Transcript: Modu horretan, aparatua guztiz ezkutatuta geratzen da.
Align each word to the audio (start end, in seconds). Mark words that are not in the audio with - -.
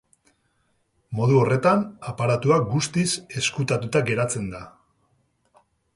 Modu 1.17 1.35
horretan, 1.41 1.83
aparatua 2.13 2.57
guztiz 2.71 3.05
ezkutatuta 3.43 4.03
geratzen 4.09 4.49
da. 4.55 4.63